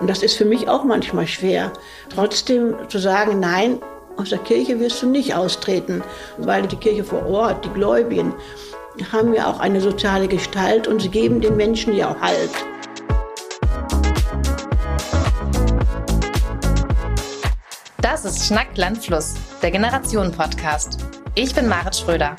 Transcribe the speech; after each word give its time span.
Und 0.00 0.10
das 0.10 0.22
ist 0.22 0.34
für 0.34 0.44
mich 0.44 0.68
auch 0.68 0.84
manchmal 0.84 1.26
schwer. 1.26 1.72
Trotzdem 2.12 2.74
zu 2.88 2.98
sagen, 2.98 3.38
nein, 3.40 3.80
aus 4.16 4.30
der 4.30 4.38
Kirche 4.38 4.78
wirst 4.80 5.02
du 5.02 5.08
nicht 5.08 5.34
austreten, 5.34 6.02
weil 6.38 6.66
die 6.66 6.76
Kirche 6.76 7.04
vor 7.04 7.26
Ort, 7.26 7.64
die 7.64 7.70
Gläubigen, 7.70 8.34
haben 9.12 9.34
ja 9.34 9.50
auch 9.50 9.60
eine 9.60 9.80
soziale 9.80 10.28
Gestalt 10.28 10.86
und 10.86 11.00
sie 11.00 11.08
geben 11.08 11.40
den 11.40 11.56
Menschen 11.56 11.94
ja 11.94 12.10
auch 12.10 12.20
Halt. 12.20 12.50
Das 18.00 18.24
ist 18.24 18.46
Schnack 18.46 18.76
Landfluss, 18.76 19.34
der 19.62 19.70
Generationen-Podcast. 19.70 20.98
Ich 21.34 21.54
bin 21.54 21.68
Marit 21.68 21.96
Schröder. 21.96 22.36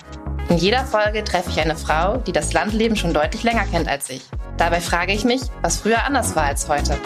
In 0.50 0.58
jeder 0.58 0.86
Folge 0.86 1.24
treffe 1.24 1.50
ich 1.50 1.60
eine 1.60 1.76
Frau, 1.76 2.18
die 2.18 2.32
das 2.32 2.54
Landleben 2.54 2.96
schon 2.96 3.14
deutlich 3.14 3.44
länger 3.44 3.66
kennt 3.66 3.88
als 3.88 4.10
ich. 4.10 4.24
Dabei 4.58 4.80
frage 4.80 5.12
ich 5.12 5.26
mich, 5.26 5.42
was 5.62 5.78
früher 5.78 6.04
anders 6.04 6.36
war 6.36 6.44
als 6.44 6.70
heute. 6.70 6.98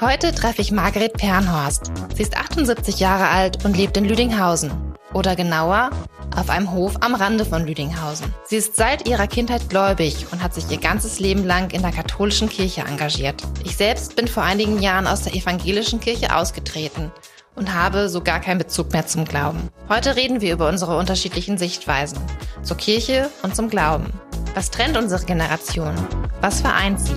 Heute 0.00 0.34
treffe 0.34 0.60
ich 0.60 0.72
Margret 0.72 1.14
Pernhorst. 1.14 1.92
Sie 2.14 2.22
ist 2.22 2.36
78 2.36 2.98
Jahre 2.98 3.28
alt 3.28 3.64
und 3.64 3.76
lebt 3.76 3.96
in 3.96 4.04
Lüdinghausen. 4.04 4.72
Oder 5.12 5.36
genauer, 5.36 5.90
auf 6.36 6.50
einem 6.50 6.72
Hof 6.72 6.96
am 7.00 7.14
Rande 7.14 7.44
von 7.44 7.64
Lüdinghausen. 7.64 8.34
Sie 8.44 8.56
ist 8.56 8.74
seit 8.74 9.08
ihrer 9.08 9.28
Kindheit 9.28 9.70
gläubig 9.70 10.26
und 10.32 10.42
hat 10.42 10.52
sich 10.54 10.68
ihr 10.70 10.78
ganzes 10.78 11.20
Leben 11.20 11.44
lang 11.44 11.70
in 11.70 11.82
der 11.82 11.92
katholischen 11.92 12.48
Kirche 12.48 12.80
engagiert. 12.80 13.40
Ich 13.62 13.76
selbst 13.76 14.16
bin 14.16 14.26
vor 14.26 14.42
einigen 14.42 14.82
Jahren 14.82 15.06
aus 15.06 15.22
der 15.22 15.34
evangelischen 15.34 16.00
Kirche 16.00 16.34
ausgetreten 16.34 17.12
und 17.54 17.74
habe 17.74 18.08
so 18.08 18.20
gar 18.20 18.40
keinen 18.40 18.58
Bezug 18.58 18.92
mehr 18.92 19.06
zum 19.06 19.24
Glauben. 19.24 19.68
Heute 19.88 20.16
reden 20.16 20.40
wir 20.40 20.52
über 20.52 20.68
unsere 20.68 20.96
unterschiedlichen 20.96 21.58
Sichtweisen 21.58 22.18
zur 22.62 22.76
Kirche 22.76 23.30
und 23.42 23.54
zum 23.54 23.70
Glauben. 23.70 24.12
Was 24.54 24.70
trennt 24.70 24.96
unsere 24.96 25.24
Generation? 25.24 25.94
Was 26.40 26.60
vereint 26.60 27.00
sie? 27.00 27.16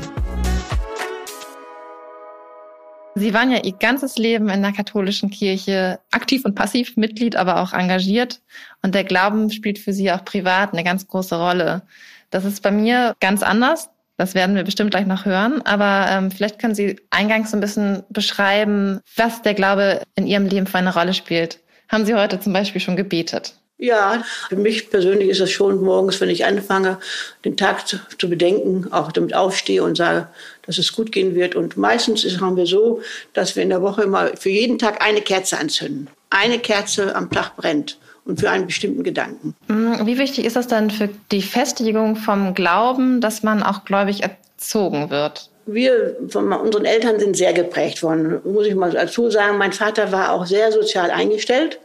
Sie 3.16 3.34
waren 3.34 3.52
ja 3.52 3.64
Ihr 3.64 3.74
ganzes 3.74 4.18
Leben 4.18 4.48
in 4.50 4.62
der 4.62 4.74
katholischen 4.74 5.32
Kirche 5.32 6.00
aktiv 6.12 6.46
und 6.46 6.54
passiv 6.54 6.98
Mitglied, 6.98 7.36
aber 7.36 7.62
auch 7.62 7.74
engagiert. 7.74 8.42
Und 8.84 8.94
der 8.94 9.04
Glauben 9.04 9.50
spielt 9.50 9.80
für 9.80 9.92
Sie 9.92 10.12
auch 10.12 10.24
privat 10.24 10.74
eine 10.74 10.84
ganz 10.84 11.08
große 11.08 11.36
Rolle. 11.36 11.82
Das 12.30 12.46
ist 12.46 12.62
bei 12.62 12.72
mir 12.72 13.16
ganz 13.20 13.42
anders. 13.42 13.90
Das 14.18 14.34
werden 14.34 14.56
wir 14.56 14.64
bestimmt 14.64 14.92
gleich 14.92 15.06
noch 15.06 15.26
hören. 15.26 15.62
Aber 15.64 16.08
ähm, 16.10 16.32
vielleicht 16.32 16.60
können 16.60 16.76
Sie 16.76 17.00
eingangs 17.12 17.54
ein 17.54 17.62
bisschen 17.62 18.04
beschreiben, 18.10 19.00
was 19.16 19.44
der 19.44 19.54
Glaube 19.54 20.02
in 20.16 20.28
Ihrem 20.28 20.48
Leben 20.48 20.68
für 20.68 20.80
eine 20.80 20.94
Rolle 20.94 21.14
spielt. 21.14 21.60
Haben 21.90 22.06
Sie 22.06 22.16
heute 22.16 22.40
zum 22.40 22.52
Beispiel 22.52 22.82
schon 22.82 22.96
gebetet? 22.96 23.54
Ja, 23.80 24.24
für 24.50 24.56
mich 24.56 24.90
persönlich 24.90 25.30
ist 25.30 25.40
es 25.40 25.52
schon 25.52 25.84
morgens, 25.84 26.20
wenn 26.20 26.32
ich 26.32 26.46
anfange, 26.46 26.98
den 27.46 27.56
Tag 27.58 27.88
zu, 27.88 28.00
zu, 28.18 28.28
bedenken, 28.28 28.92
auch 28.92 29.12
damit 29.12 29.36
aufstehe 29.36 29.84
und 29.84 29.96
sage, 29.96 30.28
dass 30.66 30.80
es 30.80 30.94
gut 30.94 31.12
gehen 31.12 31.36
wird. 31.36 31.54
Und 31.54 31.78
meistens 31.78 32.24
ist, 32.24 32.42
haben 32.42 32.58
wir 32.58 32.66
so, 32.66 33.02
dass 33.34 33.56
wir 33.56 33.62
in 33.62 33.70
der 33.70 33.84
Woche 33.84 34.02
immer 34.02 34.36
für 34.36 34.50
jeden 34.50 34.80
Tag 34.80 35.06
eine 35.06 35.22
Kerze 35.22 35.60
anzünden. 35.60 36.10
Eine 36.32 36.58
Kerze 36.58 37.16
am 37.16 37.30
Tag 37.30 37.56
brennt 37.56 38.00
und 38.28 38.40
für 38.40 38.50
einen 38.50 38.68
bestimmten 38.68 39.04
Gedanken. 39.04 39.56
Mm, 39.68 40.06
wie 40.06 40.18
wichtig 40.18 40.46
ist 40.46 40.56
das 40.56 40.68
dann 40.68 40.92
für 40.92 41.10
die 41.32 41.42
Festigung 41.42 42.16
vom 42.16 42.54
Glauben, 42.54 43.22
dass 43.22 43.44
man 43.44 43.64
auch 43.64 43.86
gläubig 43.86 44.24
erzogen 44.24 45.10
wird? 45.10 45.50
wir 45.68 46.16
von 46.30 46.52
unseren 46.54 46.86
Eltern 46.86 47.20
sind 47.20 47.36
sehr 47.36 47.54
geprägt 47.54 48.02
worden, 48.02 48.40
muss 48.46 48.66
ich 48.66 48.76
mal 48.76 48.92
dazu 48.92 49.30
sagen. 49.30 49.58
Mein 49.58 49.74
Vater 49.74 50.12
war 50.12 50.32
auch 50.32 50.46
sehr 50.46 50.72
sozial 50.72 51.12
eingestellt. 51.12 51.80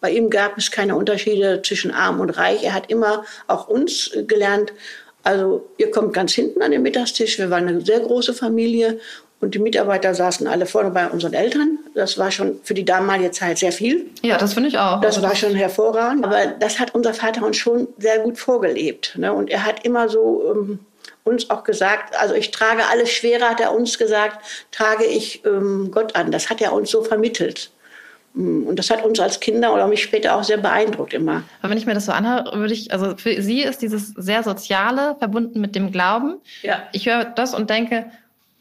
Bei 0.00 0.10
ihm 0.10 0.30
gab 0.30 0.56
es 0.56 0.70
keine 0.70 0.96
Unterschiede 0.96 1.60
zwischen 1.62 1.90
arm 1.90 2.20
und 2.20 2.30
reich. 2.30 2.64
Er 2.64 2.74
hat 2.74 2.90
immer 2.90 3.24
auch 3.46 3.68
uns 3.68 4.16
gelernt. 4.26 4.72
Also 5.24 5.68
ihr 5.76 5.90
kommt 5.90 6.14
ganz 6.14 6.32
hinten 6.32 6.62
an 6.62 6.70
den 6.70 6.82
Mittagstisch. 6.82 7.38
Wir 7.38 7.50
waren 7.50 7.68
eine 7.68 7.82
sehr 7.82 8.00
große 8.00 8.32
Familie 8.32 8.98
und 9.40 9.54
die 9.54 9.60
Mitarbeiter 9.60 10.14
saßen 10.14 10.48
alle 10.48 10.66
vorne 10.66 10.90
bei 10.90 11.08
unseren 11.08 11.32
Eltern. 11.32 11.78
Das 11.94 12.18
war 12.18 12.30
schon 12.30 12.58
für 12.64 12.74
die 12.74 12.84
damalige 12.84 13.30
Zeit 13.30 13.58
sehr 13.58 13.70
viel. 13.70 14.06
Ja, 14.22 14.36
das 14.36 14.54
finde 14.54 14.68
ich 14.68 14.78
auch. 14.78 15.00
Das 15.00 15.22
war 15.22 15.36
schon 15.36 15.54
hervorragend. 15.54 16.24
Aber 16.24 16.46
das 16.46 16.80
hat 16.80 16.94
unser 16.94 17.14
Vater 17.14 17.46
uns 17.46 17.56
schon 17.56 17.86
sehr 17.98 18.18
gut 18.18 18.36
vorgelebt. 18.36 19.16
Ne? 19.16 19.32
Und 19.32 19.48
er 19.48 19.64
hat 19.64 19.84
immer 19.84 20.08
so 20.08 20.42
ähm, 20.50 20.80
uns 21.22 21.50
auch 21.50 21.62
gesagt, 21.62 22.18
also 22.18 22.34
ich 22.34 22.50
trage 22.50 22.82
alles 22.90 23.10
Schwere, 23.10 23.48
hat 23.48 23.60
er 23.60 23.72
uns 23.72 23.96
gesagt, 23.96 24.44
trage 24.72 25.04
ich 25.04 25.44
ähm, 25.44 25.90
Gott 25.92 26.16
an. 26.16 26.32
Das 26.32 26.50
hat 26.50 26.60
er 26.60 26.72
uns 26.72 26.90
so 26.90 27.04
vermittelt. 27.04 27.70
Und 28.34 28.76
das 28.76 28.90
hat 28.90 29.04
uns 29.04 29.18
als 29.20 29.40
Kinder 29.40 29.72
oder 29.72 29.86
mich 29.86 30.02
später 30.02 30.36
auch 30.36 30.44
sehr 30.44 30.58
beeindruckt 30.58 31.14
immer. 31.14 31.44
Aber 31.60 31.70
wenn 31.70 31.78
ich 31.78 31.86
mir 31.86 31.94
das 31.94 32.06
so 32.06 32.12
anhöre, 32.12 32.58
würde 32.58 32.74
ich, 32.74 32.92
also 32.92 33.16
für 33.16 33.40
Sie 33.40 33.62
ist 33.62 33.82
dieses 33.82 34.08
sehr 34.16 34.42
Soziale 34.42 35.16
verbunden 35.18 35.60
mit 35.60 35.74
dem 35.74 35.90
Glauben. 35.90 36.36
Ja. 36.62 36.82
Ich 36.92 37.06
höre 37.06 37.24
das 37.24 37.54
und 37.54 37.70
denke, 37.70 38.06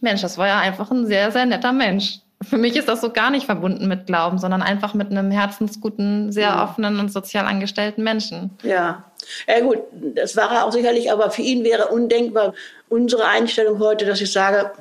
Mensch, 0.02 0.22
das 0.22 0.38
war 0.38 0.48
ja 0.48 0.60
einfach 0.60 0.92
ein 0.92 1.06
sehr, 1.06 1.32
sehr 1.32 1.46
netter 1.46 1.74
Mensch. 1.74 2.20
Für 2.48 2.58
mich 2.58 2.76
ist 2.76 2.88
das 2.88 3.02
so 3.02 3.10
gar 3.10 3.32
nicht 3.32 3.48
verbunden 3.48 3.88
mit 3.88 4.06
Glauben, 4.06 4.38
sondern 4.38 4.62
einfach 4.62 4.94
mit 4.94 5.10
einem 5.10 5.32
herzensguten, 5.32 6.32
sehr 6.32 6.50
ja. 6.50 6.64
offenen 6.64 7.00
und 7.00 7.12
sozial 7.12 7.46
angestellten 7.46 8.04
Menschen. 8.04 8.52
Ja. 8.62 9.04
Ja 9.48 9.60
gut, 9.62 9.80
das 9.92 10.38
war 10.38 10.52
er 10.52 10.66
auch 10.66 10.72
sicherlich, 10.72 11.12
aber 11.12 11.32
für 11.32 11.42
ihn 11.42 11.64
wäre 11.64 11.88
undenkbar 11.88 12.54
unsere 12.90 13.26
Einstellung 13.26 13.80
heute, 13.80 14.06
dass 14.06 14.22
ich 14.22 14.32
sage, 14.32 14.72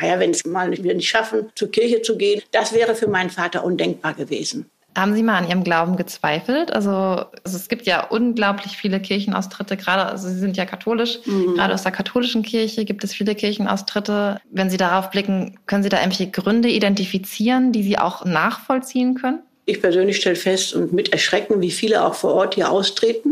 naja, 0.00 0.18
wenn 0.18 0.30
es 0.30 0.44
mal 0.46 0.70
wir 0.70 0.94
nicht 0.94 1.08
schaffen, 1.08 1.50
zur 1.54 1.70
Kirche 1.70 2.00
zu 2.00 2.16
gehen, 2.16 2.42
das 2.50 2.72
wäre 2.72 2.94
für 2.94 3.08
meinen 3.08 3.30
Vater 3.30 3.62
undenkbar 3.62 4.14
gewesen. 4.14 4.70
Haben 4.96 5.14
Sie 5.14 5.22
mal 5.22 5.38
an 5.38 5.48
Ihrem 5.48 5.64
Glauben 5.64 5.96
gezweifelt? 5.96 6.72
Also, 6.72 6.90
also, 6.90 7.56
es 7.56 7.68
gibt 7.68 7.86
ja 7.86 8.06
unglaublich 8.06 8.76
viele 8.76 9.00
Kirchenaustritte, 9.00 9.76
gerade, 9.76 10.06
also 10.06 10.28
Sie 10.28 10.38
sind 10.38 10.56
ja 10.56 10.66
katholisch, 10.66 11.18
mhm. 11.24 11.54
gerade 11.54 11.74
aus 11.74 11.82
der 11.82 11.92
katholischen 11.92 12.42
Kirche 12.42 12.84
gibt 12.84 13.02
es 13.04 13.14
viele 13.14 13.34
Kirchenaustritte. 13.34 14.40
Wenn 14.50 14.70
Sie 14.70 14.76
darauf 14.76 15.10
blicken, 15.10 15.58
können 15.66 15.82
Sie 15.82 15.88
da 15.88 15.98
irgendwelche 15.98 16.30
Gründe 16.30 16.68
identifizieren, 16.68 17.72
die 17.72 17.82
Sie 17.82 17.98
auch 17.98 18.24
nachvollziehen 18.24 19.14
können? 19.14 19.40
Ich 19.64 19.80
persönlich 19.80 20.16
stelle 20.16 20.36
fest 20.36 20.74
und 20.74 20.92
mit 20.92 21.12
Erschrecken, 21.12 21.60
wie 21.60 21.70
viele 21.70 22.04
auch 22.04 22.14
vor 22.14 22.34
Ort 22.34 22.56
hier 22.56 22.70
austreten. 22.70 23.31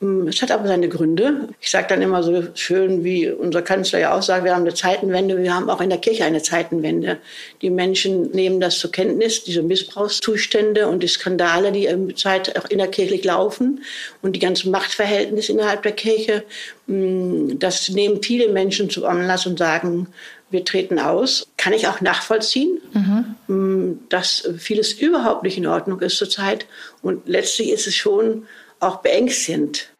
Mm, 0.00 0.28
es 0.28 0.40
hat 0.42 0.50
aber 0.52 0.68
seine 0.68 0.88
Gründe. 0.88 1.48
Ich 1.60 1.70
sage 1.70 1.88
dann 1.88 2.02
immer 2.02 2.22
so 2.22 2.44
schön, 2.54 3.02
wie 3.02 3.28
unser 3.28 3.62
Kanzler 3.62 3.98
ja 3.98 4.16
auch 4.16 4.22
sagt, 4.22 4.44
wir 4.44 4.54
haben 4.54 4.62
eine 4.62 4.74
Zeitenwende, 4.74 5.38
wir 5.38 5.54
haben 5.54 5.68
auch 5.68 5.80
in 5.80 5.90
der 5.90 5.98
Kirche 5.98 6.24
eine 6.24 6.42
Zeitenwende. 6.42 7.18
Die 7.62 7.70
Menschen 7.70 8.30
nehmen 8.30 8.60
das 8.60 8.78
zur 8.78 8.92
Kenntnis, 8.92 9.42
diese 9.42 9.62
Missbrauchszustände 9.62 10.86
und 10.86 11.02
die 11.02 11.08
Skandale, 11.08 11.72
die 11.72 11.86
in 11.86 12.16
Zeit 12.16 12.56
auch 12.56 12.70
innerkirchlich 12.70 13.24
laufen 13.24 13.82
und 14.22 14.36
die 14.36 14.40
ganzen 14.40 14.70
Machtverhältnisse 14.70 15.52
innerhalb 15.52 15.82
der 15.82 15.92
Kirche. 15.92 16.44
Mm, 16.86 17.58
das 17.58 17.88
nehmen 17.88 18.22
viele 18.22 18.48
Menschen 18.50 18.90
zu 18.90 19.04
Anlass 19.04 19.46
und 19.46 19.58
sagen, 19.58 20.06
wir 20.50 20.64
treten 20.64 20.98
aus. 20.98 21.48
Kann 21.56 21.72
ich 21.72 21.88
auch 21.88 22.00
nachvollziehen, 22.00 22.80
mhm. 22.92 23.34
Mm, 23.48 24.08
dass 24.08 24.48
vieles 24.58 24.92
überhaupt 24.92 25.42
nicht 25.42 25.58
in 25.58 25.66
Ordnung 25.66 26.00
ist 26.00 26.18
zurzeit. 26.18 26.66
Und 27.02 27.28
letztlich 27.28 27.70
ist 27.70 27.86
es 27.86 27.96
schon 27.96 28.46
auch 28.80 28.98
beängstigend. 28.98 29.90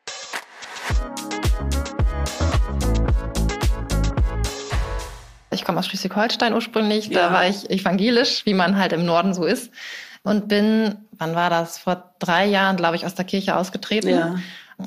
Ich 5.50 5.64
komme 5.64 5.78
aus 5.78 5.86
Schleswig-Holstein 5.86 6.54
ursprünglich, 6.54 7.08
ja. 7.08 7.28
da 7.28 7.32
war 7.32 7.48
ich 7.48 7.68
evangelisch, 7.70 8.46
wie 8.46 8.54
man 8.54 8.76
halt 8.76 8.92
im 8.92 9.04
Norden 9.04 9.34
so 9.34 9.44
ist. 9.44 9.72
Und 10.22 10.48
bin, 10.48 10.96
wann 11.12 11.34
war 11.34 11.50
das? 11.50 11.78
Vor 11.78 12.12
drei 12.18 12.46
Jahren, 12.46 12.76
glaube 12.76 12.96
ich, 12.96 13.06
aus 13.06 13.14
der 13.14 13.24
Kirche 13.24 13.56
ausgetreten. 13.56 14.10
Ja. 14.10 14.38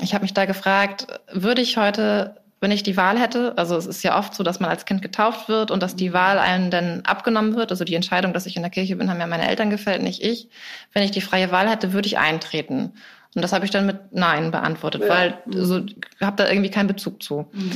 Ich 0.02 0.14
habe 0.14 0.22
mich 0.22 0.34
da 0.34 0.46
gefragt, 0.46 1.08
würde 1.32 1.62
ich 1.62 1.78
heute 1.78 2.42
wenn 2.62 2.72
ich 2.72 2.84
die 2.84 2.96
Wahl 2.96 3.20
hätte, 3.20 3.58
also 3.58 3.76
es 3.76 3.88
ist 3.88 4.04
ja 4.04 4.18
oft 4.18 4.36
so, 4.36 4.44
dass 4.44 4.60
man 4.60 4.70
als 4.70 4.86
Kind 4.86 5.02
getauft 5.02 5.50
wird 5.50 5.72
und 5.72 5.82
dass 5.82 5.96
die 5.96 6.14
Wahl 6.14 6.38
einem 6.38 6.70
dann 6.70 7.02
abgenommen 7.02 7.56
wird, 7.56 7.72
also 7.72 7.84
die 7.84 7.96
Entscheidung, 7.96 8.34
dass 8.34 8.46
ich 8.46 8.56
in 8.56 8.62
der 8.62 8.70
Kirche 8.70 8.96
bin, 8.96 9.10
haben 9.10 9.20
ja 9.20 9.26
meine 9.26 9.50
Eltern 9.50 9.72
gefällt, 9.72 10.04
nicht 10.04 10.22
ich. 10.22 10.48
Wenn 10.94 11.02
ich 11.02 11.10
die 11.10 11.22
freie 11.22 11.52
Wahl 11.52 11.68
hätte, 11.68 11.92
würde 11.92 12.06
ich 12.06 12.20
eintreten. 12.20 12.94
Und 13.36 13.42
das 13.42 13.54
habe 13.54 13.66
ich 13.66 13.72
dann 13.72 13.86
mit 13.86 14.12
Nein 14.12 14.52
beantwortet, 14.52 15.04
ja. 15.04 15.10
weil 15.10 15.38
so 15.50 15.82
habe 16.20 16.36
da 16.36 16.50
irgendwie 16.50 16.70
keinen 16.70 16.88
Bezug 16.88 17.24
zu. 17.24 17.48
Mhm. 17.52 17.72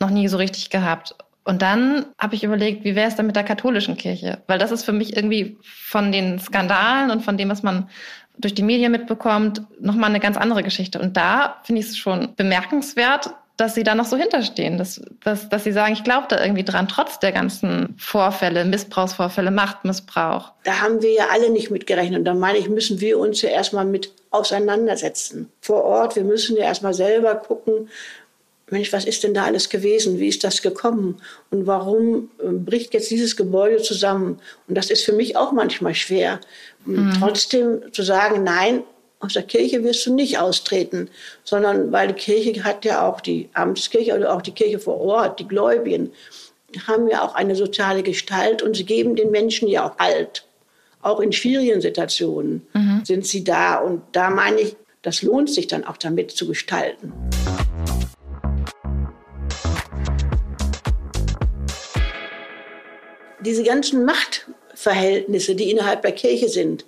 Noch 0.00 0.10
nie 0.10 0.26
so 0.28 0.36
richtig 0.36 0.70
gehabt. 0.70 1.14
Und 1.44 1.62
dann 1.62 2.06
habe 2.18 2.34
ich 2.34 2.42
überlegt, 2.42 2.84
wie 2.84 2.96
wäre 2.96 3.08
es 3.08 3.14
dann 3.14 3.26
mit 3.26 3.36
der 3.36 3.44
katholischen 3.44 3.96
Kirche? 3.96 4.42
Weil 4.48 4.58
das 4.58 4.72
ist 4.72 4.84
für 4.84 4.92
mich 4.92 5.16
irgendwie 5.16 5.56
von 5.62 6.10
den 6.10 6.40
Skandalen 6.40 7.12
und 7.12 7.22
von 7.22 7.36
dem, 7.36 7.48
was 7.48 7.62
man 7.62 7.88
durch 8.36 8.52
die 8.52 8.64
Medien 8.64 8.90
mitbekommt, 8.90 9.62
nochmal 9.80 10.10
eine 10.10 10.18
ganz 10.20 10.36
andere 10.36 10.64
Geschichte. 10.64 11.00
Und 11.00 11.16
da 11.16 11.58
finde 11.62 11.80
ich 11.80 11.86
es 11.86 11.96
schon 11.96 12.34
bemerkenswert, 12.34 13.30
dass 13.56 13.74
sie 13.74 13.84
da 13.84 13.94
noch 13.94 14.04
so 14.04 14.16
hinterstehen, 14.16 14.76
dass, 14.76 15.00
dass, 15.24 15.48
dass 15.48 15.64
sie 15.64 15.72
sagen, 15.72 15.94
ich 15.94 16.04
glaube 16.04 16.26
da 16.28 16.42
irgendwie 16.42 16.64
dran, 16.64 16.88
trotz 16.88 17.18
der 17.20 17.32
ganzen 17.32 17.94
Vorfälle, 17.98 18.64
Missbrauchsvorfälle, 18.64 19.50
Machtmissbrauch. 19.50 20.52
Da 20.64 20.80
haben 20.82 21.00
wir 21.00 21.12
ja 21.12 21.28
alle 21.32 21.50
nicht 21.50 21.70
mitgerechnet. 21.70 22.18
Und 22.18 22.24
da 22.26 22.34
meine 22.34 22.58
ich, 22.58 22.68
müssen 22.68 23.00
wir 23.00 23.18
uns 23.18 23.40
ja 23.40 23.48
erstmal 23.48 23.86
mit 23.86 24.12
auseinandersetzen. 24.30 25.50
Vor 25.62 25.84
Ort, 25.84 26.16
wir 26.16 26.24
müssen 26.24 26.56
ja 26.56 26.64
erstmal 26.64 26.92
selber 26.92 27.34
gucken, 27.34 27.88
Mensch, 28.68 28.92
was 28.92 29.04
ist 29.04 29.22
denn 29.22 29.32
da 29.32 29.44
alles 29.44 29.68
gewesen? 29.68 30.18
Wie 30.18 30.26
ist 30.26 30.42
das 30.42 30.60
gekommen? 30.60 31.22
Und 31.50 31.66
warum 31.66 32.30
ähm, 32.42 32.64
bricht 32.64 32.94
jetzt 32.94 33.10
dieses 33.10 33.36
Gebäude 33.36 33.80
zusammen? 33.80 34.40
Und 34.66 34.76
das 34.76 34.90
ist 34.90 35.04
für 35.04 35.12
mich 35.12 35.36
auch 35.36 35.52
manchmal 35.52 35.94
schwer. 35.94 36.40
Mhm. 36.84 37.14
Trotzdem 37.18 37.92
zu 37.92 38.02
sagen, 38.02 38.42
nein, 38.42 38.82
aus 39.20 39.32
der 39.32 39.42
Kirche 39.42 39.82
wirst 39.82 40.04
du 40.06 40.14
nicht 40.14 40.38
austreten, 40.38 41.08
sondern 41.42 41.90
weil 41.90 42.08
die 42.08 42.14
Kirche 42.14 42.64
hat 42.64 42.84
ja 42.84 43.08
auch 43.08 43.20
die 43.20 43.48
Amtskirche 43.54 44.14
oder 44.14 44.34
auch 44.34 44.42
die 44.42 44.52
Kirche 44.52 44.78
vor 44.78 45.00
Ort, 45.00 45.40
die 45.40 45.48
Gläubigen, 45.48 46.12
haben 46.86 47.08
ja 47.08 47.22
auch 47.22 47.34
eine 47.34 47.56
soziale 47.56 48.02
Gestalt 48.02 48.62
und 48.62 48.76
sie 48.76 48.84
geben 48.84 49.16
den 49.16 49.30
Menschen 49.30 49.68
ja 49.68 49.88
auch 49.88 49.98
Halt. 49.98 50.46
Auch 51.00 51.20
in 51.20 51.32
schwierigen 51.32 51.80
Situationen 51.80 52.66
mhm. 52.74 53.02
sind 53.04 53.26
sie 53.26 53.44
da. 53.44 53.76
Und 53.78 54.02
da 54.12 54.28
meine 54.28 54.60
ich, 54.60 54.76
das 55.02 55.22
lohnt 55.22 55.48
sich 55.48 55.66
dann 55.66 55.84
auch 55.84 55.96
damit 55.96 56.32
zu 56.32 56.48
gestalten. 56.48 57.12
Diese 63.40 63.62
ganzen 63.62 64.04
Machtverhältnisse, 64.04 65.54
die 65.54 65.70
innerhalb 65.70 66.02
der 66.02 66.12
Kirche 66.12 66.48
sind, 66.48 66.84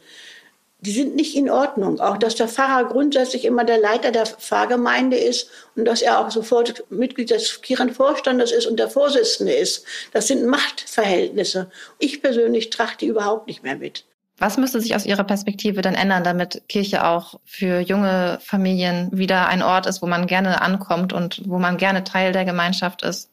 die 0.81 0.93
sind 0.93 1.17
nicht 1.17 1.35
in 1.37 1.51
Ordnung. 1.51 2.01
Auch 2.01 2.17
dass 2.17 2.37
der 2.37 2.49
Pfarrer 2.49 2.89
grundsätzlich 2.89 3.45
immer 3.45 3.65
der 3.65 3.79
Leiter 3.79 4.13
der 4.13 4.27
Pfarrgemeinde 4.27 5.17
ist 5.17 5.51
und 5.75 5.85
dass 5.85 6.03
er 6.03 6.21
auch 6.21 6.31
sofort 6.31 6.85
Mitglied 6.91 7.31
des 7.31 7.63
Kirchenvorstandes 7.63 8.53
ist 8.53 8.67
und 8.67 8.79
der 8.79 8.89
Vorsitzende 8.89 9.53
ist. 9.53 9.85
Das 10.13 10.29
sind 10.29 10.47
Machtverhältnisse. 10.47 11.71
Ich 11.99 12.23
persönlich 12.23 12.71
trachte 12.71 12.99
die 12.99 13.07
überhaupt 13.07 13.49
nicht 13.49 13.63
mehr 13.63 13.77
mit. 13.77 14.05
Was 14.41 14.57
müsste 14.57 14.81
sich 14.81 14.95
aus 14.95 15.05
Ihrer 15.05 15.25
Perspektive 15.25 15.83
denn 15.83 15.95
ändern, 15.95 16.23
damit 16.23 16.63
Kirche 16.69 17.05
auch 17.05 17.41
für 17.45 17.81
junge 17.81 18.39
Familien 18.41 19.11
wieder 19.11 19.49
ein 19.49 19.65
Ort 19.65 19.87
ist, 19.87 20.01
wo 20.01 20.07
man 20.07 20.29
gerne 20.29 20.63
ankommt 20.63 21.13
und 21.13 21.43
wo 21.47 21.59
man 21.59 21.77
gerne 21.77 22.05
Teil 22.05 22.31
der 22.33 22.45
Gemeinschaft 22.45 23.03
ist? 23.03 23.31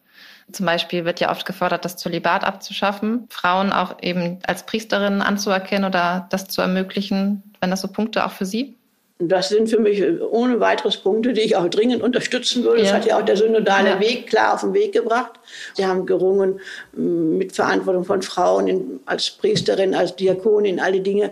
Zum 0.52 0.66
Beispiel 0.66 1.06
wird 1.06 1.20
ja 1.20 1.32
oft 1.32 1.46
gefordert, 1.46 1.86
das 1.86 1.98
Zölibat 1.98 2.44
abzuschaffen, 2.44 3.28
Frauen 3.30 3.72
auch 3.72 3.98
eben 4.02 4.40
als 4.46 4.66
Priesterinnen 4.66 5.22
anzuerkennen 5.22 5.86
oder 5.86 6.28
das 6.30 6.48
zu 6.48 6.62
ermöglichen. 6.62 7.44
Wenn 7.60 7.72
das 7.72 7.82
so 7.82 7.88
Punkte 7.88 8.26
auch 8.26 8.32
für 8.32 8.46
Sie? 8.46 8.76
Das 9.18 9.48
sind 9.48 9.70
für 9.70 9.80
mich 9.80 10.04
ohne 10.20 10.60
weiteres 10.60 10.98
Punkte, 10.98 11.32
die 11.32 11.42
ich 11.42 11.56
auch 11.56 11.70
dringend 11.70 12.04
unterstützen 12.04 12.64
würde. 12.64 12.80
Ja. 12.80 12.84
Das 12.84 12.94
hat 12.94 13.06
ja 13.06 13.18
auch 13.18 13.24
der 13.24 13.38
synodale 13.38 13.92
ja. 13.92 14.00
Weg 14.02 14.28
klar 14.28 14.54
auf 14.54 14.62
den 14.62 14.74
Weg 14.74 14.92
gebracht. 14.92 15.40
Sie 15.74 15.86
haben 15.86 16.06
gerungen 16.06 16.60
mit 16.94 17.56
Verantwortung 17.56 18.04
von 18.04 18.22
Frauen 18.22 19.00
als 19.06 19.32
Priesterin, 19.32 19.96
als 19.96 20.18
Diakonin, 20.18 20.82
alle 20.82 21.00
Dinge. 21.00 21.32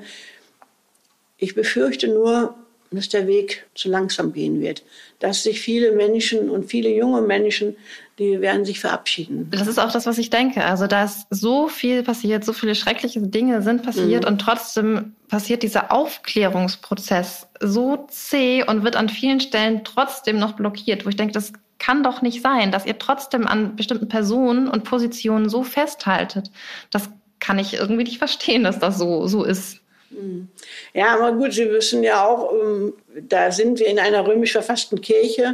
Ich 1.37 1.55
befürchte 1.55 2.07
nur, 2.07 2.55
dass 2.89 3.09
der 3.09 3.27
Weg 3.27 3.65
zu 3.75 3.89
langsam 3.89 4.31
gehen 4.31 4.61
wird. 4.61 4.83
Dass 5.19 5.43
sich 5.43 5.59
viele 5.59 5.91
Menschen 5.91 6.49
und 6.49 6.69
viele 6.69 6.89
junge 6.89 7.21
Menschen, 7.21 7.75
die 8.19 8.41
werden 8.41 8.63
sich 8.63 8.79
verabschieden. 8.79 9.49
Das 9.49 9.67
ist 9.67 9.79
auch 9.79 9.91
das, 9.91 10.05
was 10.05 10.17
ich 10.17 10.29
denke. 10.29 10.63
Also 10.63 10.85
da 10.85 11.05
ist 11.05 11.25
so 11.31 11.67
viel 11.67 12.03
passiert, 12.03 12.45
so 12.45 12.53
viele 12.53 12.75
schreckliche 12.75 13.21
Dinge 13.21 13.61
sind 13.61 13.83
passiert 13.83 14.23
mhm. 14.23 14.29
und 14.29 14.39
trotzdem 14.39 15.15
passiert 15.29 15.63
dieser 15.63 15.91
Aufklärungsprozess 15.91 17.47
so 17.59 18.05
zäh 18.09 18.63
und 18.63 18.83
wird 18.83 18.95
an 18.95 19.09
vielen 19.09 19.39
Stellen 19.39 19.83
trotzdem 19.83 20.37
noch 20.37 20.53
blockiert, 20.53 21.05
wo 21.05 21.09
ich 21.09 21.15
denke, 21.15 21.33
das 21.33 21.53
kann 21.79 22.03
doch 22.03 22.21
nicht 22.21 22.41
sein, 22.41 22.71
dass 22.71 22.85
ihr 22.85 22.99
trotzdem 22.99 23.47
an 23.47 23.75
bestimmten 23.75 24.07
Personen 24.07 24.67
und 24.67 24.83
Positionen 24.83 25.49
so 25.49 25.63
festhaltet. 25.63 26.51
Das 26.91 27.09
kann 27.39 27.59
ich 27.59 27.73
irgendwie 27.73 28.03
nicht 28.03 28.19
verstehen, 28.19 28.63
dass 28.63 28.79
das 28.79 28.97
so, 28.97 29.27
so 29.27 29.43
ist. 29.43 29.79
Hm. 30.09 30.47
Ja, 30.93 31.15
aber 31.15 31.33
gut, 31.33 31.53
Sie 31.53 31.69
wissen 31.69 32.03
ja 32.03 32.25
auch, 32.25 32.53
ähm, 32.53 32.93
da 33.27 33.51
sind 33.51 33.79
wir 33.79 33.87
in 33.87 33.99
einer 33.99 34.25
römisch 34.25 34.51
verfassten 34.51 35.01
Kirche. 35.01 35.53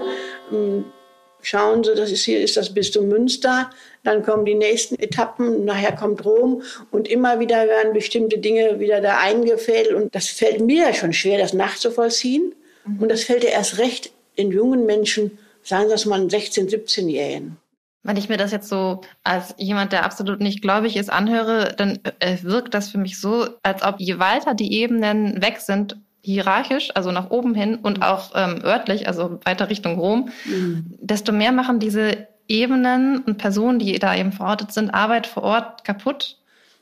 Schauen 1.41 1.83
Sie, 1.83 1.95
das 1.95 2.11
ist 2.11 2.25
hier 2.25 2.41
ist 2.41 2.57
das 2.57 2.73
Bistum 2.73 3.07
Münster. 3.07 3.69
Dann 4.03 4.23
kommen 4.23 4.45
die 4.45 4.55
nächsten 4.55 4.95
Etappen, 4.95 5.65
nachher 5.65 5.95
kommt 5.95 6.25
Rom 6.25 6.63
und 6.91 7.07
immer 7.07 7.39
wieder 7.39 7.67
werden 7.67 7.93
bestimmte 7.93 8.39
Dinge 8.39 8.79
wieder 8.79 9.01
da 9.01 9.19
eingefädelt. 9.19 9.95
Und 9.95 10.15
das 10.15 10.27
fällt 10.27 10.61
mir 10.61 10.87
ja 10.87 10.93
schon 10.93 11.13
schwer, 11.13 11.37
das 11.37 11.53
nachzuvollziehen. 11.53 12.53
Mhm. 12.85 12.99
Und 13.01 13.09
das 13.09 13.23
fällt 13.23 13.43
ja 13.43 13.51
erst 13.51 13.77
recht 13.77 14.11
in 14.35 14.51
jungen 14.51 14.85
Menschen, 14.85 15.37
sagen 15.63 15.85
Sie 15.85 15.91
das 15.91 16.05
mal, 16.05 16.21
16-, 16.21 16.69
17-Jährigen. 16.69 17.57
Wenn 18.03 18.17
ich 18.17 18.29
mir 18.29 18.37
das 18.37 18.51
jetzt 18.51 18.69
so 18.69 19.01
als 19.23 19.53
jemand, 19.57 19.91
der 19.91 20.05
absolut 20.05 20.39
nicht 20.39 20.61
gläubig 20.61 20.95
ist, 20.95 21.11
anhöre, 21.11 21.73
dann 21.75 21.99
äh, 22.19 22.37
wirkt 22.43 22.73
das 22.73 22.89
für 22.89 22.97
mich 22.97 23.19
so, 23.19 23.49
als 23.61 23.83
ob 23.83 23.99
je 23.99 24.19
weiter 24.19 24.53
die 24.53 24.73
Ebenen 24.73 25.41
weg 25.41 25.59
sind, 25.59 25.97
hierarchisch, 26.21 26.89
also 26.95 27.11
nach 27.11 27.29
oben 27.29 27.55
hin 27.55 27.79
und 27.81 28.01
auch 28.01 28.31
ähm, 28.35 28.61
örtlich, 28.63 29.07
also 29.07 29.39
weiter 29.45 29.69
Richtung 29.69 29.99
Rom, 29.99 30.29
mhm. 30.45 30.85
desto 30.99 31.31
mehr 31.31 31.51
machen 31.51 31.79
diese 31.79 32.27
Ebenen 32.47 33.19
und 33.19 33.37
Personen, 33.37 33.79
die 33.79 33.97
da 33.99 34.15
eben 34.15 34.31
verortet 34.31 34.71
sind, 34.73 34.89
Arbeit 34.89 35.27
vor 35.27 35.43
Ort 35.43 35.85
kaputt. 35.85 36.37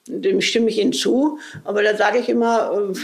Dem 0.08 0.42
stimme 0.42 0.70
ich 0.70 0.80
Ihnen 0.80 0.94
zu, 0.94 1.40
aber 1.66 1.84
da 1.84 1.96
sage 1.96 2.20
ich 2.20 2.30
immer, 2.30 2.72
äh, 2.72 2.98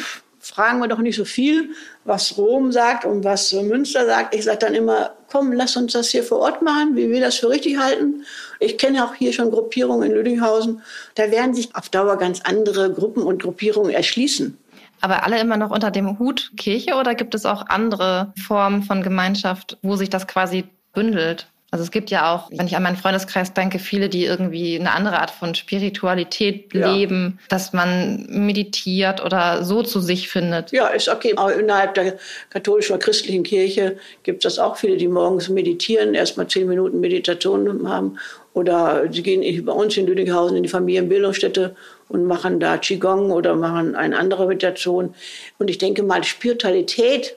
fragen 0.43 0.79
wir 0.79 0.87
doch 0.87 0.99
nicht 0.99 1.15
so 1.15 1.25
viel, 1.25 1.69
was 2.03 2.37
Rom 2.37 2.71
sagt 2.71 3.05
und 3.05 3.23
was 3.23 3.53
Münster 3.53 4.05
sagt. 4.05 4.35
Ich 4.35 4.43
sage 4.43 4.59
dann 4.59 4.75
immer, 4.75 5.11
komm, 5.31 5.53
lass 5.53 5.77
uns 5.77 5.93
das 5.93 6.09
hier 6.09 6.23
vor 6.23 6.39
Ort 6.39 6.61
machen, 6.61 6.95
wie 6.95 7.09
wir 7.09 7.21
das 7.21 7.37
für 7.37 7.49
richtig 7.49 7.77
halten. 7.77 8.25
Ich 8.59 8.77
kenne 8.77 9.05
auch 9.05 9.13
hier 9.13 9.31
schon 9.31 9.51
Gruppierungen 9.51 10.09
in 10.09 10.15
Lüdinghausen. 10.15 10.81
Da 11.15 11.31
werden 11.31 11.53
sich 11.53 11.73
auf 11.75 11.89
Dauer 11.89 12.17
ganz 12.17 12.41
andere 12.41 12.91
Gruppen 12.91 13.23
und 13.23 13.41
Gruppierungen 13.41 13.93
erschließen. 13.93 14.57
Aber 15.03 15.25
alle 15.25 15.41
immer 15.41 15.57
noch 15.57 15.69
unter 15.69 15.91
dem 15.91 16.17
Hut 16.17 16.53
Kirche 16.55 16.95
oder 16.95 17.13
gibt 17.13 17.35
es 17.35 17.45
auch 17.45 17.67
andere 17.67 18.31
Formen 18.37 18.83
von 18.83 19.03
Gemeinschaft, 19.03 19.77
wo 19.81 19.97
sich 19.97 20.09
das 20.09 20.27
quasi 20.27 20.63
bündelt? 20.93 21.51
Also 21.73 21.85
es 21.85 21.89
gibt 21.89 22.11
ja 22.11 22.31
auch, 22.31 22.51
wenn 22.51 22.67
ich 22.67 22.75
an 22.75 22.83
meinen 22.83 22.97
Freundeskreis 22.97 23.51
denke, 23.55 23.79
viele, 23.79 24.07
die 24.07 24.25
irgendwie 24.25 24.79
eine 24.79 24.91
andere 24.91 25.19
Art 25.19 25.31
von 25.31 25.55
Spiritualität 25.55 26.71
ja. 26.71 26.93
leben, 26.93 27.39
dass 27.49 27.73
man 27.73 28.27
meditiert 28.29 29.25
oder 29.25 29.63
so 29.63 29.81
zu 29.81 29.99
sich 29.99 30.29
findet. 30.29 30.71
Ja, 30.71 30.85
ist 30.89 31.09
okay. 31.09 31.33
Aber 31.35 31.51
innerhalb 31.55 31.95
der 31.95 32.17
katholischen 32.51 32.93
oder 32.93 33.03
christlichen 33.03 33.41
Kirche 33.41 33.97
gibt 34.21 34.45
es 34.45 34.59
auch 34.59 34.77
viele, 34.77 34.97
die 34.97 35.07
morgens 35.07 35.49
meditieren, 35.49 36.13
erstmal 36.13 36.47
zehn 36.47 36.67
Minuten 36.67 36.99
Meditation 36.99 37.89
haben. 37.89 38.19
Oder 38.53 39.11
sie 39.11 39.23
gehen 39.23 39.65
bei 39.65 39.73
uns 39.73 39.97
in 39.97 40.05
Lüdinghausen 40.05 40.55
in 40.55 40.61
die 40.61 40.69
Familienbildungsstätte 40.69 41.75
und 42.07 42.25
machen 42.25 42.59
da 42.59 42.77
Qigong 42.77 43.31
oder 43.31 43.55
machen 43.55 43.95
eine 43.95 44.19
andere 44.19 44.45
Meditation. 44.45 45.15
Und 45.57 45.71
ich 45.71 45.79
denke 45.79 46.03
mal, 46.03 46.23
Spiritualität 46.23 47.35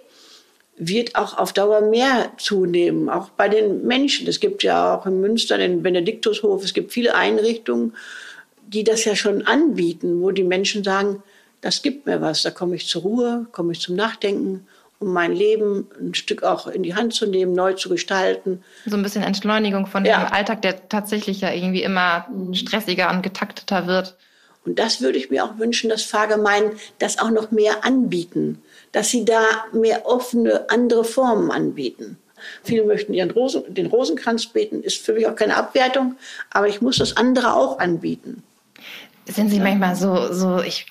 wird 0.79 1.17
auch 1.17 1.39
auf 1.39 1.53
Dauer 1.53 1.81
mehr 1.81 2.33
zunehmen, 2.37 3.09
auch 3.09 3.31
bei 3.31 3.49
den 3.49 3.87
Menschen. 3.87 4.27
Es 4.29 4.41
gibt 4.41 4.63
ja 4.63 4.95
auch 4.95 5.07
in 5.07 5.21
Münster 5.21 5.57
den 5.59 5.83
Benediktushof, 5.83 6.63
es 6.63 6.75
gibt 6.75 6.93
viele 6.93 7.15
Einrichtungen, 7.15 7.95
die 8.67 8.85
das 8.85 9.05
ja 9.05 9.17
schon 9.17 9.47
anbieten, 9.47 10.21
wo 10.21 10.31
die 10.31 10.45
Menschen 10.45 10.85
sagen, 10.85 11.23
das 11.61 11.83
gibt 11.83 12.07
mir 12.07 12.21
was, 12.21 12.43
da 12.43 12.51
komme 12.51 12.77
ich 12.77 12.87
zur 12.87 13.03
Ruhe, 13.03 13.47
komme 13.53 13.73
ich 13.73 13.81
zum 13.81 13.97
Nachdenken, 13.97 14.67
um 14.99 15.13
mein 15.13 15.33
Leben 15.35 15.89
ein 15.99 16.15
Stück 16.15 16.43
auch 16.43 16.67
in 16.67 16.83
die 16.83 16.95
Hand 16.95 17.15
zu 17.15 17.27
nehmen, 17.27 17.53
neu 17.53 17.75
zu 17.75 17.89
gestalten. 17.89 18.63
So 18.85 18.97
ein 18.97 19.03
bisschen 19.03 19.23
Entschleunigung 19.23 19.87
von 19.87 20.05
ja. 20.05 20.25
dem 20.25 20.33
Alltag, 20.33 20.63
der 20.63 20.89
tatsächlich 20.89 21.41
ja 21.41 21.53
irgendwie 21.53 21.83
immer 21.83 22.27
stressiger 22.53 23.11
und 23.11 23.23
getakteter 23.23 23.87
wird. 23.87 24.17
Und 24.67 24.79
das 24.79 25.01
würde 25.01 25.19
ich 25.19 25.31
mir 25.31 25.45
auch 25.45 25.59
wünschen, 25.59 25.89
dass 25.89 26.03
Fahrgemeinden 26.03 26.79
das 26.99 27.19
auch 27.19 27.31
noch 27.31 27.51
mehr 27.51 27.85
anbieten 27.85 28.63
dass 28.97 29.11
sie 29.11 29.27
da 29.27 29.43
mehr 29.75 30.07
offene, 30.07 30.71
andere 30.71 31.05
Formen 31.05 31.51
anbieten. 31.51 32.17
Viele 32.65 32.83
möchten 32.85 33.13
ihren 33.13 33.31
Rosen, 33.31 33.63
den 33.75 33.87
Rosenkranz 33.87 34.47
beten, 34.47 34.83
ist 34.83 35.05
für 35.05 35.13
mich 35.13 35.27
auch 35.27 35.35
keine 35.35 35.55
Abwertung, 35.55 36.17
aber 36.51 36.69
ich 36.69 36.81
muss 36.81 36.97
das 36.97 37.15
andere 37.15 37.53
auch 37.53 37.79
anbieten. 37.79 38.43
Sind 39.27 39.51
Sie 39.51 39.61
manchmal 39.61 39.97
so, 39.97 40.33
so 40.33 40.61
ich, 40.61 40.87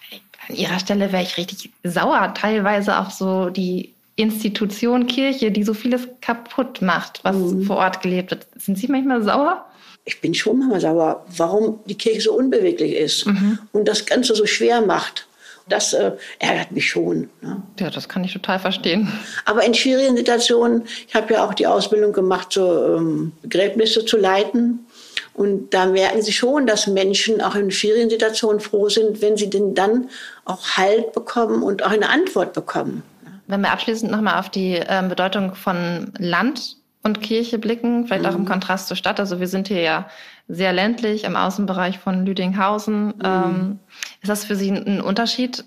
an 0.48 0.56
Ihrer 0.56 0.78
Stelle 0.78 1.12
wäre 1.12 1.24
ich 1.24 1.38
richtig 1.38 1.72
sauer, 1.84 2.32
teilweise 2.36 3.00
auch 3.00 3.10
so 3.10 3.50
die 3.50 3.96
Institution 4.18 5.08
Kirche, 5.08 5.50
die 5.50 5.64
so 5.64 5.74
vieles 5.74 6.08
kaputt 6.22 6.84
macht, 6.84 7.24
was 7.24 7.36
mhm. 7.36 7.64
vor 7.64 7.78
Ort 7.78 8.04
gelebt 8.04 8.30
wird. 8.30 8.46
Sind 8.56 8.78
Sie 8.78 8.88
manchmal 8.88 9.24
sauer? 9.24 9.66
Ich 10.06 10.22
bin 10.22 10.34
schon 10.34 10.60
manchmal 10.60 10.82
sauer, 10.82 11.26
warum 11.36 11.80
die 11.86 11.98
Kirche 11.98 12.22
so 12.22 12.34
unbeweglich 12.34 12.96
ist 12.96 13.26
mhm. 13.26 13.60
und 13.72 13.88
das 13.88 14.06
Ganze 14.06 14.36
so 14.36 14.46
schwer 14.46 14.82
macht. 14.82 15.28
Das 15.68 15.94
äh, 15.94 16.12
ärgert 16.38 16.72
mich 16.72 16.88
schon. 16.88 17.30
Ne? 17.42 17.64
Ja, 17.80 17.90
das 17.90 18.08
kann 18.08 18.24
ich 18.24 18.34
total 18.34 18.60
verstehen. 18.60 19.12
Aber 19.46 19.64
in 19.66 19.74
schwierigen 19.74 20.16
Situationen, 20.16 20.84
ich 21.08 21.16
habe 21.16 21.34
ja 21.34 21.44
auch 21.44 21.56
die 21.56 21.66
Ausbildung 21.66 22.14
gemacht, 22.14 22.54
so 22.54 22.98
ähm, 22.98 23.32
Begräbnisse 23.42 24.06
zu 24.06 24.18
leiten. 24.18 24.86
Und 25.34 25.74
da 25.74 25.88
merken 25.88 26.22
Sie 26.22 26.32
schon, 26.32 26.68
dass 26.68 26.86
Menschen 26.86 27.42
auch 27.42 27.56
in 27.56 27.72
schwierigen 27.72 28.10
Situationen 28.10 28.60
froh 28.60 28.90
sind, 28.90 29.22
wenn 29.22 29.38
sie 29.38 29.50
denn 29.50 29.74
dann 29.74 30.10
auch 30.46 30.78
Halt 30.78 31.14
bekommen 31.14 31.64
und 31.64 31.84
auch 31.84 31.90
eine 31.90 32.10
Antwort 32.10 32.54
bekommen. 32.54 33.04
Wenn 33.48 33.62
wir 33.62 33.72
abschließend 33.72 34.12
nochmal 34.12 34.40
auf 34.40 34.50
die 34.50 34.76
äh, 34.76 35.04
Bedeutung 35.08 35.56
von 35.56 36.14
Land 36.18 36.78
und 37.06 37.22
Kirche 37.22 37.60
blicken, 37.60 38.08
vielleicht 38.08 38.24
mhm. 38.24 38.30
auch 38.30 38.36
im 38.36 38.42
mhm. 38.42 38.48
Kontrast 38.50 38.88
zur 38.88 38.98
Stadt. 38.98 39.20
Also 39.20 39.40
wir 39.40 39.48
sind 39.48 39.68
hier 39.70 39.82
ja 39.82 40.10
sehr 40.48 40.74
ländlich 40.74 41.24
im 41.24 41.36
Außenbereich 41.36 42.00
von 42.00 42.26
Lüdinghausen. 42.26 43.08
Mhm. 43.08 43.14
Ähm, 43.24 43.80
ist 44.22 44.30
das 44.30 44.44
für 44.44 44.56
Sie 44.56 44.70
ein 44.70 45.00
Unterschied, 45.02 45.64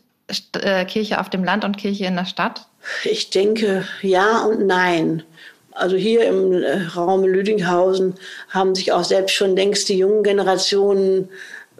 äh, 0.60 0.84
Kirche 0.84 1.20
auf 1.20 1.30
dem 1.30 1.44
Land 1.44 1.64
und 1.64 1.78
Kirche 1.78 2.06
in 2.06 2.16
der 2.16 2.26
Stadt? 2.26 2.66
Ich 3.04 3.30
denke 3.30 3.84
ja 4.02 4.42
und 4.42 4.66
nein. 4.66 5.22
Also 5.70 5.94
hier 5.94 6.26
im 6.26 6.52
äh, 6.52 6.82
Raum 6.96 7.24
Lüdinghausen 7.24 8.14
haben 8.50 8.74
sich 8.74 8.92
auch 8.92 9.04
selbst 9.04 9.34
schon 9.34 9.54
längst 9.54 9.88
die 9.88 9.98
jungen 9.98 10.24
Generationen 10.24 11.28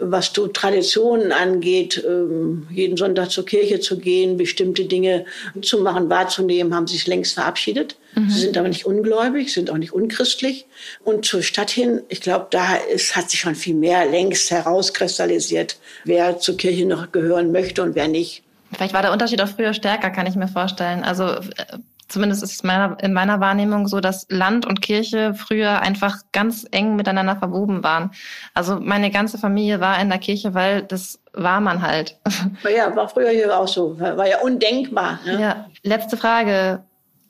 was 0.00 0.32
du 0.32 0.46
Traditionen 0.48 1.32
angeht, 1.32 2.02
ähm, 2.06 2.66
jeden 2.70 2.96
Sonntag 2.96 3.30
zur 3.30 3.44
Kirche 3.44 3.80
zu 3.80 3.98
gehen, 3.98 4.36
bestimmte 4.36 4.84
Dinge 4.84 5.24
zu 5.62 5.80
machen, 5.80 6.08
wahrzunehmen, 6.08 6.74
haben 6.74 6.86
sich 6.86 7.06
längst 7.06 7.34
verabschiedet. 7.34 7.96
Mhm. 8.14 8.30
Sie 8.30 8.40
sind 8.40 8.56
aber 8.56 8.68
nicht 8.68 8.86
ungläubig, 8.86 9.52
sind 9.52 9.70
auch 9.70 9.78
nicht 9.78 9.92
unchristlich. 9.92 10.66
Und 11.04 11.24
zur 11.24 11.42
Stadt 11.42 11.70
hin, 11.70 12.02
ich 12.08 12.20
glaube, 12.20 12.46
da 12.50 12.76
ist, 12.76 13.16
hat 13.16 13.30
sich 13.30 13.40
schon 13.40 13.54
viel 13.54 13.74
mehr 13.74 14.06
längst 14.06 14.50
herauskristallisiert, 14.50 15.76
wer 16.04 16.38
zur 16.38 16.56
Kirche 16.56 16.86
noch 16.86 17.12
gehören 17.12 17.52
möchte 17.52 17.82
und 17.82 17.94
wer 17.94 18.08
nicht. 18.08 18.42
Vielleicht 18.72 18.94
war 18.94 19.02
der 19.02 19.12
Unterschied 19.12 19.40
auch 19.40 19.48
früher 19.48 19.72
stärker, 19.72 20.10
kann 20.10 20.26
ich 20.26 20.34
mir 20.34 20.48
vorstellen. 20.48 21.02
Also 21.02 21.24
äh, 21.24 21.78
zumindest 22.08 22.42
ist 22.42 22.52
es 22.52 22.62
meiner, 22.62 22.96
in 23.02 23.12
meiner 23.12 23.40
Wahrnehmung 23.40 23.86
so, 23.86 24.00
dass 24.00 24.26
Land 24.30 24.66
und 24.66 24.80
Kirche 24.80 25.34
früher 25.34 25.80
einfach 25.80 26.16
ganz 26.32 26.66
eng 26.70 26.96
miteinander 26.96 27.36
verwoben 27.36 27.84
waren. 27.84 28.10
Also 28.54 28.80
meine 28.80 29.10
ganze 29.10 29.38
Familie 29.38 29.80
war 29.80 30.00
in 30.00 30.08
der 30.08 30.18
Kirche, 30.18 30.54
weil 30.54 30.82
das 30.82 31.20
war 31.32 31.60
man 31.60 31.82
halt. 31.82 32.16
Ja, 32.68 32.94
war 32.94 33.08
früher 33.08 33.30
hier 33.30 33.56
auch 33.56 33.68
so. 33.68 33.98
War 33.98 34.26
ja 34.26 34.40
undenkbar. 34.40 35.20
Ne? 35.24 35.40
Ja. 35.40 35.66
Letzte 35.82 36.16
Frage. 36.16 36.82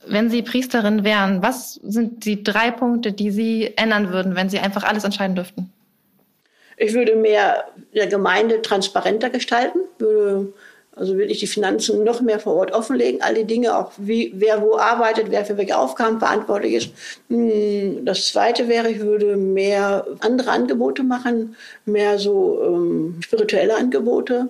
Wenn 0.06 0.30
Sie 0.30 0.42
Priesterin 0.42 1.04
wären, 1.04 1.42
was 1.42 1.74
sind 1.74 2.24
die 2.24 2.42
drei 2.42 2.70
Punkte, 2.70 3.12
die 3.12 3.30
Sie 3.30 3.76
ändern 3.76 4.10
würden, 4.12 4.36
wenn 4.36 4.48
Sie 4.48 4.58
einfach 4.58 4.84
alles 4.84 5.04
entscheiden 5.04 5.36
dürften? 5.36 5.72
Ich 6.76 6.94
würde 6.94 7.16
mehr 7.16 7.64
der 7.94 8.06
Gemeinde 8.06 8.62
transparenter 8.62 9.30
gestalten, 9.30 9.80
würde 9.98 10.52
also 10.98 11.16
wirklich 11.16 11.38
die 11.38 11.46
Finanzen 11.46 12.04
noch 12.04 12.20
mehr 12.20 12.40
vor 12.40 12.54
Ort 12.54 12.72
offenlegen, 12.72 13.22
all 13.22 13.34
die 13.34 13.44
Dinge, 13.44 13.76
auch 13.76 13.92
wie, 13.96 14.32
wer 14.34 14.62
wo 14.62 14.76
arbeitet, 14.76 15.26
wer 15.30 15.44
für 15.44 15.56
welche 15.56 15.78
Aufgaben 15.78 16.18
verantwortlich 16.18 16.74
ist. 16.74 16.90
Hm, 17.28 18.04
das 18.04 18.28
Zweite 18.28 18.68
wäre, 18.68 18.90
ich 18.90 19.00
würde 19.00 19.36
mehr 19.36 20.06
andere 20.20 20.50
Angebote 20.50 21.02
machen, 21.02 21.56
mehr 21.84 22.18
so 22.18 22.60
ähm, 22.64 23.16
spirituelle 23.20 23.76
Angebote, 23.76 24.48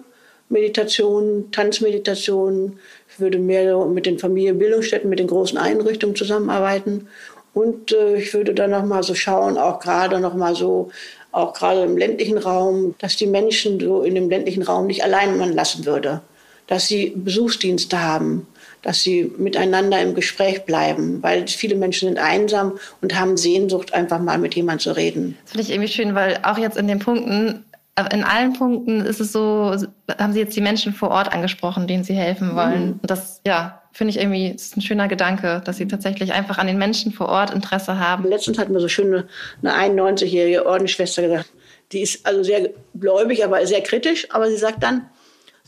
Meditation, 0.48 1.50
Tanzmeditation. 1.52 2.78
Ich 3.10 3.20
würde 3.20 3.38
mehr 3.38 3.84
mit 3.86 4.06
den 4.06 4.18
Familienbildungsstätten, 4.18 5.10
mit 5.10 5.18
den 5.18 5.26
großen 5.26 5.58
Einrichtungen 5.58 6.16
zusammenarbeiten. 6.16 7.08
Und 7.52 7.92
äh, 7.92 8.16
ich 8.16 8.32
würde 8.32 8.54
dann 8.54 8.70
noch 8.70 8.84
mal 8.84 9.02
so 9.02 9.14
schauen, 9.14 9.58
auch 9.58 9.80
gerade 9.80 10.20
noch 10.20 10.54
so 10.54 10.90
auch 11.30 11.52
gerade 11.52 11.82
im 11.82 11.98
ländlichen 11.98 12.38
Raum, 12.38 12.94
dass 12.98 13.16
die 13.16 13.26
Menschen 13.26 13.78
so 13.78 14.02
in 14.02 14.14
dem 14.14 14.30
ländlichen 14.30 14.62
Raum 14.62 14.86
nicht 14.86 15.04
allein 15.04 15.36
man 15.36 15.52
lassen 15.52 15.84
würde 15.84 16.22
dass 16.68 16.86
sie 16.86 17.12
Besuchsdienste 17.16 18.00
haben, 18.00 18.46
dass 18.82 19.02
sie 19.02 19.32
miteinander 19.36 20.00
im 20.00 20.14
Gespräch 20.14 20.64
bleiben, 20.64 21.22
weil 21.22 21.48
viele 21.48 21.74
Menschen 21.74 22.08
sind 22.08 22.18
einsam 22.18 22.78
und 23.02 23.18
haben 23.18 23.36
Sehnsucht, 23.36 23.92
einfach 23.92 24.20
mal 24.20 24.38
mit 24.38 24.54
jemandem 24.54 24.80
zu 24.80 24.92
reden. 24.92 25.36
Das 25.42 25.52
finde 25.52 25.62
ich 25.64 25.70
irgendwie 25.70 25.92
schön, 25.92 26.14
weil 26.14 26.38
auch 26.44 26.58
jetzt 26.58 26.76
in 26.76 26.86
den 26.86 27.00
Punkten, 27.00 27.64
äh, 27.96 28.14
in 28.14 28.22
allen 28.22 28.52
Punkten 28.52 29.00
ist 29.00 29.20
es 29.20 29.32
so, 29.32 29.74
haben 30.18 30.32
Sie 30.32 30.38
jetzt 30.38 30.54
die 30.54 30.60
Menschen 30.60 30.92
vor 30.92 31.10
Ort 31.10 31.32
angesprochen, 31.32 31.88
denen 31.88 32.04
Sie 32.04 32.14
helfen 32.14 32.54
wollen. 32.54 32.86
Mhm. 32.86 33.00
Das, 33.02 33.40
ja, 33.44 33.82
finde 33.92 34.12
ich 34.12 34.20
irgendwie, 34.20 34.48
ist 34.48 34.76
ein 34.76 34.82
schöner 34.82 35.08
Gedanke, 35.08 35.60
dass 35.64 35.78
Sie 35.78 35.88
tatsächlich 35.88 36.32
einfach 36.32 36.58
an 36.58 36.68
den 36.68 36.78
Menschen 36.78 37.12
vor 37.12 37.28
Ort 37.28 37.50
Interesse 37.50 37.98
haben. 37.98 38.28
Letztens 38.28 38.58
hatten 38.58 38.72
wir 38.72 38.80
so 38.80 38.88
schön 38.88 39.24
eine 39.62 39.74
91-jährige 39.74 40.66
Ordensschwester 40.66 41.22
gesagt, 41.22 41.50
die 41.90 42.02
ist 42.02 42.24
also 42.26 42.42
sehr 42.42 42.68
gläubig, 42.94 43.44
aber 43.44 43.66
sehr 43.66 43.80
kritisch, 43.80 44.28
aber 44.30 44.48
sie 44.48 44.58
sagt 44.58 44.82
dann, 44.82 45.08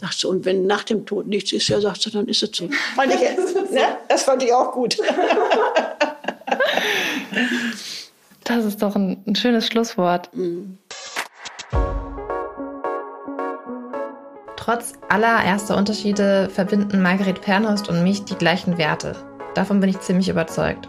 Sagt 0.00 0.14
sie, 0.14 0.26
und 0.26 0.46
wenn 0.46 0.66
nach 0.66 0.84
dem 0.84 1.04
Tod 1.04 1.26
nichts 1.26 1.52
ist, 1.52 1.68
ja, 1.68 1.78
sagt 1.78 2.00
sie, 2.00 2.10
dann 2.10 2.26
ist 2.26 2.42
es 2.42 2.50
so. 2.54 2.70
Fand 2.96 3.12
ich, 3.12 3.20
ne? 3.20 3.82
Das 4.08 4.22
fand 4.22 4.42
ich 4.42 4.52
auch 4.52 4.72
gut. 4.72 4.96
Das 8.44 8.64
ist 8.64 8.82
doch 8.82 8.96
ein, 8.96 9.22
ein 9.28 9.36
schönes 9.36 9.66
Schlusswort. 9.66 10.34
Mhm. 10.34 10.78
Trotz 14.56 14.94
aller 15.08 15.44
erster 15.44 15.76
Unterschiede 15.76 16.50
verbinden 16.52 17.00
Margret 17.00 17.42
Pernhorst 17.42 17.88
und 17.88 18.02
mich 18.02 18.24
die 18.24 18.34
gleichen 18.34 18.76
Werte. 18.76 19.14
Davon 19.54 19.78
bin 19.78 19.90
ich 19.90 20.00
ziemlich 20.00 20.28
überzeugt. 20.28 20.88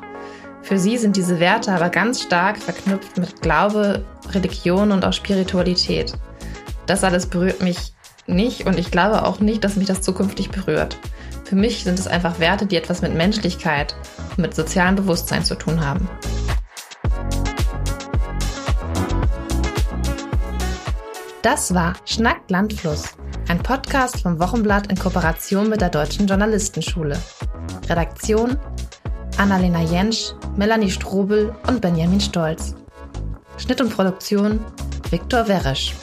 Für 0.63 0.79
sie 0.79 0.97
sind 0.97 1.15
diese 1.17 1.39
Werte 1.39 1.71
aber 1.71 1.89
ganz 1.89 2.23
stark 2.23 2.57
verknüpft 2.57 3.17
mit 3.17 3.43
Glaube, 3.43 4.03
Religion 4.31 4.91
und 4.91 5.05
auch 5.05 5.13
Spiritualität. 5.13 6.13
Das 6.87 7.03
alles 7.03 7.27
berührt 7.27 7.61
mich 7.61 7.93
nicht 8.31 8.65
und 8.65 8.79
ich 8.79 8.89
glaube 8.91 9.25
auch 9.25 9.39
nicht, 9.39 9.63
dass 9.63 9.75
mich 9.75 9.87
das 9.87 10.01
zukünftig 10.01 10.49
berührt. 10.49 10.97
Für 11.43 11.55
mich 11.55 11.83
sind 11.83 11.99
es 11.99 12.07
einfach 12.07 12.39
Werte, 12.39 12.65
die 12.65 12.77
etwas 12.77 13.01
mit 13.01 13.13
Menschlichkeit 13.13 13.95
und 14.31 14.39
mit 14.39 14.55
sozialem 14.55 14.95
Bewusstsein 14.95 15.43
zu 15.43 15.55
tun 15.55 15.85
haben. 15.85 16.09
Das 21.41 21.73
war 21.73 21.93
Schnack 22.05 22.41
Landfluss, 22.49 23.15
ein 23.49 23.61
Podcast 23.61 24.21
vom 24.21 24.39
Wochenblatt 24.39 24.91
in 24.91 24.97
Kooperation 24.97 25.69
mit 25.69 25.81
der 25.81 25.89
Deutschen 25.89 26.27
Journalistenschule. 26.27 27.17
Redaktion 27.89 28.57
Annalena 29.37 29.81
Jentsch, 29.81 30.33
Melanie 30.55 30.91
Strobel 30.91 31.55
und 31.67 31.81
Benjamin 31.81 32.21
Stolz. 32.21 32.75
Schnitt 33.57 33.81
und 33.81 33.89
Produktion 33.89 34.59
Viktor 35.09 35.47
Weresch. 35.47 35.95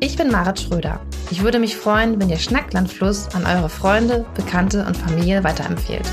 Ich 0.00 0.16
bin 0.16 0.30
Marit 0.30 0.60
Schröder. 0.60 1.00
Ich 1.30 1.42
würde 1.42 1.58
mich 1.58 1.76
freuen, 1.76 2.18
wenn 2.18 2.30
ihr 2.30 2.38
Schnacklandfluss 2.38 3.28
an 3.34 3.44
eure 3.44 3.68
Freunde, 3.68 4.24
Bekannte 4.34 4.86
und 4.86 4.96
Familie 4.96 5.44
weiterempfehlt. 5.44 6.08